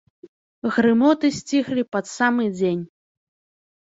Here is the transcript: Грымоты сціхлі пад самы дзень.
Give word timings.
Грымоты 0.77 1.29
сціхлі 1.39 1.83
пад 1.97 2.05
самы 2.13 2.47
дзень. 2.57 2.81